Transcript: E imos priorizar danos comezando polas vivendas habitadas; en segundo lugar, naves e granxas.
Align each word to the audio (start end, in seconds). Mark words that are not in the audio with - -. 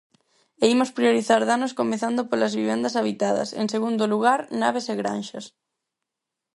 E 0.63 0.65
imos 0.73 0.93
priorizar 0.97 1.41
danos 1.51 1.75
comezando 1.79 2.21
polas 2.29 2.53
vivendas 2.59 2.97
habitadas; 2.99 3.49
en 3.61 3.67
segundo 3.73 4.03
lugar, 4.13 4.39
naves 4.61 4.85
e 4.93 4.95
granxas. 5.01 5.45